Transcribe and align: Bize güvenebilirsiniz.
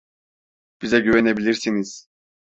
Bize 0.81 0.99
güvenebilirsiniz. 0.99 2.07